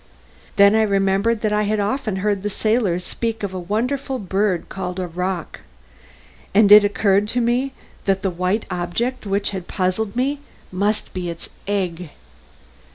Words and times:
Then 0.55 0.73
I 0.73 0.81
remembered 0.81 1.41
that 1.41 1.53
I 1.53 1.61
had 1.61 1.79
often 1.79 2.15
heard 2.25 2.41
the 2.41 2.49
sailors 2.49 3.03
speak 3.05 3.43
of 3.43 3.53
a 3.53 3.59
wonderful 3.59 4.17
bird 4.17 4.67
called 4.67 4.97
a 4.99 5.05
roc, 5.05 5.59
and 6.55 6.71
it 6.71 6.83
occurred 6.83 7.27
to 7.27 7.39
me 7.39 7.73
that 8.05 8.23
the 8.23 8.31
white 8.31 8.65
object 8.71 9.27
which 9.27 9.51
had 9.51 9.65
so 9.65 9.75
puzzled 9.75 10.15
me 10.15 10.39
must 10.71 11.13
be 11.13 11.29
its 11.29 11.49
egg. 11.67 12.09